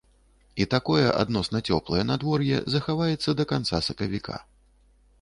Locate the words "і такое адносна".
0.63-1.61